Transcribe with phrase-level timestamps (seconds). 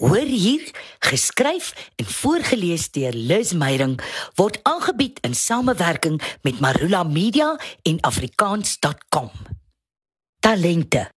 [0.00, 3.98] Hoor hier, geskryf en voorgeles deur Liz Meyering
[4.34, 7.50] word aangebied in samewerking met Marula Media
[7.82, 9.28] en afrikaans.com.
[10.40, 11.10] Talente.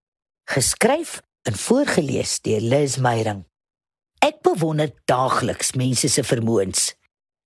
[0.52, 3.46] Geskryf en voorgeles deur Liz Meyering.
[4.20, 6.92] Ek bewonder daagliks mense se vermoëns.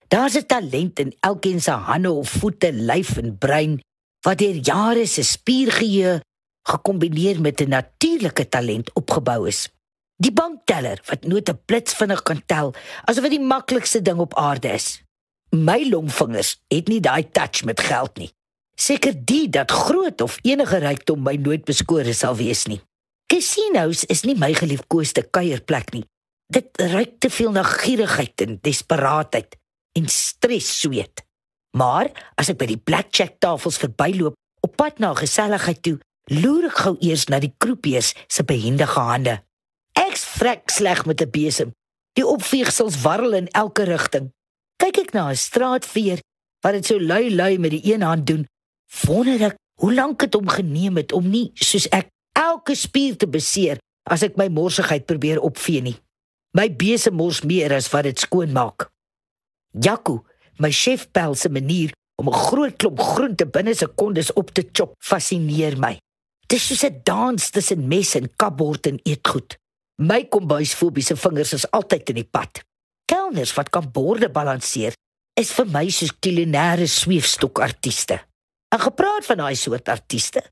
[0.09, 3.79] Daar's 'n talent in elkeen se hande of voete, lyf en brein
[4.25, 6.21] wat deur jare se spiergeheue
[6.65, 9.69] gekombineer met 'n natuurlike talent opgebou is.
[10.17, 12.73] Die bankteller wat nooit 'n blits vinnig kan tel,
[13.05, 15.03] asof dit die maklikste ding op aarde is.
[15.49, 18.31] My longvingers het nie daai touch met geld nie.
[18.75, 22.81] Seker die dat groot of enige rykdom my nooit beskore sal wees nie.
[23.25, 26.05] Casinos is nie my geliefkoeste kuierplek nie.
[26.47, 29.57] Dit ruik te veel na gierigheid en desperaatheid
[29.91, 31.25] en stres sweet.
[31.77, 36.77] Maar as ek by die blackjack tafels verbyloop op pad na geselligheid toe, loer ek
[36.77, 39.46] gou eers na die kroepies se behendige hande
[40.15, 41.71] vrek sleg met 'n besem.
[42.13, 44.31] Die opveegsels warrel in elke rigting.
[44.75, 46.19] Kyk ek na 'n straatveer
[46.61, 48.47] wat dit so lui lui met die een hand doen,
[49.05, 53.27] wonder ek hoe lank dit hom geneem het om nie soos ek elke spier te
[53.27, 55.97] beseer as ek my morsigheid probeer opvee nie.
[56.57, 58.89] My besem mors meer as wat dit skoon maak.
[59.71, 60.25] Jaco,
[60.57, 64.95] my chef pel se manier om 'n groot klomp groente binne sekondes op te chop,
[64.99, 65.99] fascineer my.
[66.47, 69.57] Dit is 'n dans tussen mes en kapbord en eetgoed.
[69.97, 72.61] My kombuisfobiese vingers is altyd in die pad.
[73.09, 74.93] Kelners wat kan borde balanseer,
[75.33, 78.19] is vir my soos kulinêre sweefstokartiste.
[78.69, 80.43] En gepraat van daai soort artiste,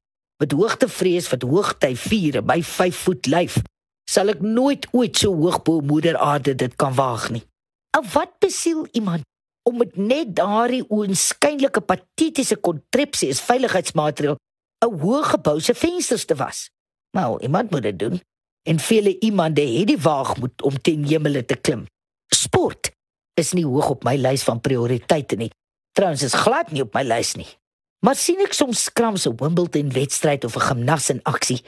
[0.41, 3.61] met hoogtevrees wat hoogty vier my 5 voet lyf,
[4.09, 7.45] sal ek nooit ooit so hoog bo moeder aarde dit kan waag nie.
[7.93, 9.29] En wat besiel iemand
[9.69, 14.37] om met net daardie oënskynlike patetiese kontrepsie as veiligheidsmaatreël
[14.85, 16.69] 'n hoë gebou se vensters te was?
[17.13, 18.21] Nou, iemand moet dit doen
[18.65, 21.85] en vele iemande het die waagmoed om ten hemele te klim.
[22.33, 22.91] Sport
[23.39, 25.51] is nie hoog op my lys van prioriteite nie.
[25.95, 27.47] Trouens is glad nie op my lys nie.
[28.05, 31.63] Maar sien ek soms skrams op Wimbledon wedstryd of 'n gimnas in aksie,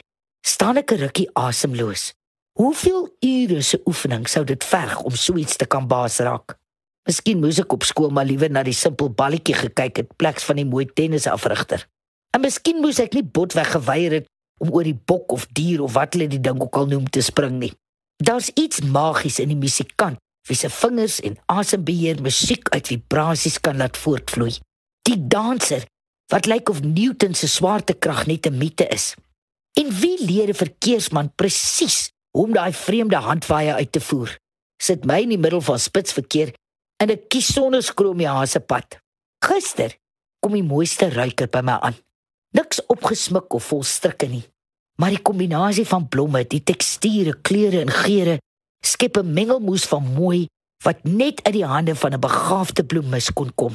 [0.46, 2.12] staan ek 'n rukkie asemloos.
[2.58, 6.58] Hoeveel ure se oefening sou dit verg om so iets te kan baas raak?
[7.06, 10.56] Miskien moes ek op skool maar liewer na die simpel balletjie gekyk het pleks van
[10.56, 11.86] die mooi tennisafrigter.
[12.34, 14.26] En miskien moes ek nie botweg geweier het
[14.58, 17.22] om oor die bok of dier of wat hulle die ding ook al noem te
[17.22, 17.72] spring nie.
[18.18, 23.76] Daar's iets magies in die musikant wie se vingers en asembeheer musiek uit vibrasies kan
[23.76, 24.54] laat voortvloei.
[25.04, 25.84] Die danser
[26.32, 29.14] wat lyk of Newton se swaartekrag net 'n mite is.
[29.80, 34.38] En wie leer 'n verkeersman presies hoe om daai vreemde handwaaie uit te voer?
[34.82, 36.54] Sit my in die middel van spitsverkeer
[37.02, 38.98] in 'n kies sonder skroomjase pad.
[39.44, 39.96] Gister
[40.40, 41.96] kom die mooiste ruiker by my aan
[42.88, 44.44] opgesmik of vol strikke nie.
[44.98, 48.38] Maar die kombinasie van blomme, die teksture, kleure en geure
[48.84, 50.46] skep 'n mengelmoes van mooi
[50.84, 53.74] wat net uit die hande van 'n begaafde bloemis kon kom.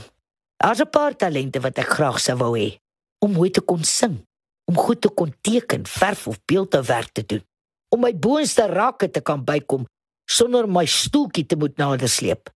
[0.58, 2.78] Daar's 'n paar talente wat ek graag sou wou hê
[3.20, 4.26] om mooi te kon sing,
[4.66, 7.44] om goed te kon teken, verf of beeldhouwerk te doen,
[7.90, 9.86] om my boonste rakke te kan bykom
[10.30, 12.50] sonder my stoeltjie te moet nadersleep.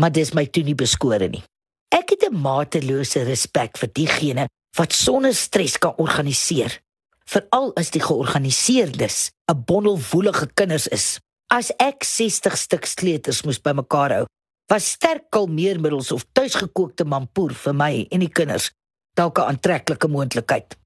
[0.00, 1.42] Maar dis my toe nie beskore nie.
[1.88, 6.80] Ek het 'n matelose respek vir diegene wat sonder stres kan organiseer.
[7.24, 11.18] Veral as die georganiseerdes 'n bondel woelige kinders is.
[11.46, 14.24] As ek 60 stuk sleutels moes bymekaar hou,
[14.66, 18.70] was sterk kalmeermiddels of tuisgekookte mampoer vir my en die kinders
[19.14, 20.76] dalk 'n aantreklike moontlikheid.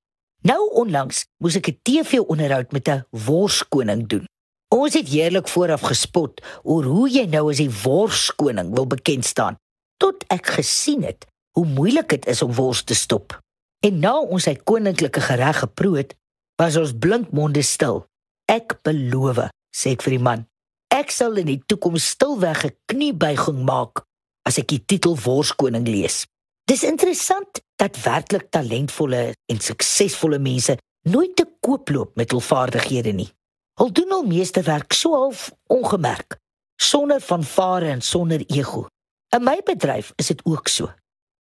[0.43, 4.27] Nou onlangs moes ek 'n TV-onderhoud met 'n worskoning doen.
[4.69, 9.57] Ons het heerlik vooraf gespot oor hoe jy nou as die worskoning wil bekend staan,
[9.97, 13.39] tot ek gesien het hoe moeilik dit is om wors te stop.
[13.87, 16.15] En na ons sy koninklike gereg geproot,
[16.59, 18.03] was ons blinkmonde stil.
[18.51, 20.47] Ek beloof, sê ek vir die man,
[20.91, 24.03] ek sal in die toekoms stilweg 'n kniebuiging maak
[24.49, 26.27] as ek die titel Worskoning lees.
[26.67, 30.77] Dis interessant dat werklik talentvolle en suksesvolle mense
[31.09, 33.31] nooit te koop loop met hul vaardighede nie.
[33.79, 36.39] Hulle doen al meesterwerk so half ongemerk,
[36.77, 38.89] sonder vanvare en sonder ego.
[39.37, 40.91] In my bedryf is dit ook so.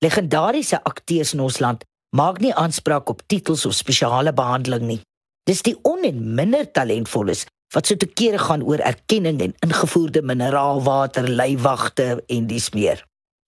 [0.04, 1.84] Legendariese akteurs in ons land
[2.16, 5.00] maak nie aanspraak op titels of spesiale behandeling nie.
[5.48, 10.22] Dis die on en minder talentvolles wat so te kere gaan oor erkenning en ingevoerde
[10.24, 13.02] mineraalwater, leiwagte en dis meer.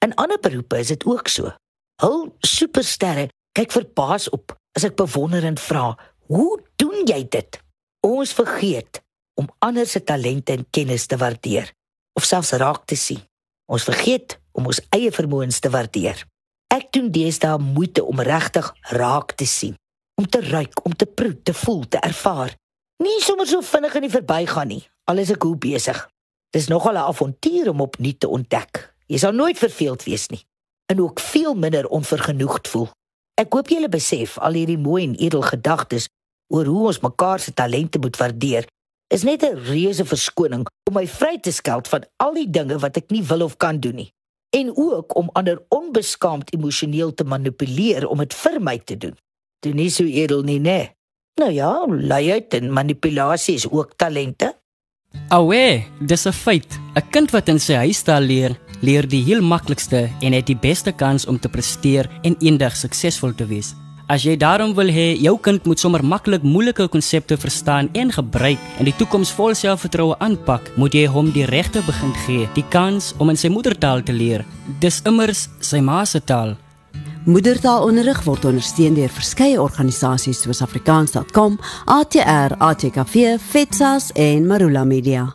[0.05, 1.53] In ander beroepe is dit ook so.
[2.01, 5.97] Hul supersterre kyk verbaas op as ek bewonderend vra,
[6.29, 7.61] "Hoe doen jy dit?"
[8.01, 9.01] Ons vergeet
[9.35, 11.73] om ander se talente en kennis te waardeer
[12.13, 13.21] of selfs raak te sien.
[13.67, 16.25] Ons vergeet om ons eie vermoëns te waardeer.
[16.71, 19.73] Ek doen deesdae moeite om regtig raak te sien,
[20.15, 22.53] om te ruik, om te proe, te voel, te ervaar.
[23.03, 25.99] Nie sommer so vinnig in die verbygaan nie, al is ek hoe besig.
[26.55, 28.95] Dis nogal 'n avontuur om opnuut te ontdek.
[29.07, 30.45] Jy sal nooit verveeld wees nie
[30.87, 32.89] en ook veel minder onvergenoegd voel.
[33.35, 36.09] Ek hoop julle besef al hierdie mooi en edel gedagtes
[36.55, 38.67] oor hoe ons mekaar se talente moet waardeer.
[39.09, 42.97] Is net 'n reuse verskoning om my vry te skeld van al die dinge wat
[42.97, 44.13] ek nie wil of kan doen nie
[44.51, 49.17] en ook om ander onbeskaamd emosioneel te manipuleer om dit vir my te doen.
[49.61, 50.95] Dit is so edel nie, né?
[51.41, 54.55] Nou ja, luiheid en manipulasie is ook talente.
[55.29, 56.79] Awe, dis 'n feit.
[56.95, 60.93] 'n Kind wat in sy huistaal leer, leer die heel maklikste en het die beste
[60.93, 63.75] kans om te presteer en eendag suksesvol te wees.
[64.11, 68.59] As jy daarom wil hê jou kind moet sommer maklik moeilike konsepte verstaan en gebruik
[68.83, 73.13] en die toekoms vol selfvertroue aanpak, moet jy hom die regte begin gee, die kans
[73.23, 74.43] om in sy moedertaal te leer.
[74.83, 76.57] Dis immers sy ma se taal.
[77.31, 85.29] Moedertaalonderrig word ondersteun deur verskeie organisasies soos afrikaans.com, ATR, ATKV, FETSAS en Marula Media.